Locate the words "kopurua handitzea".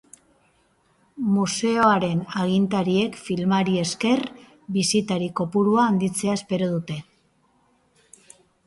5.43-6.41